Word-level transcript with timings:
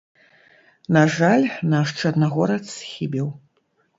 На 0.97 1.01
жаль, 1.17 1.45
наш 1.75 1.87
чарнагорац 2.01 2.63
схібіў. 2.79 3.27